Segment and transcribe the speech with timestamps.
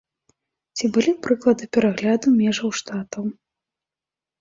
[0.75, 3.33] Ці былі прыклады перагляду межаў штатаў?